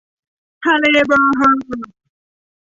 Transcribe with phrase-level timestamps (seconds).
[0.63, 1.57] ทะเลโบโฮล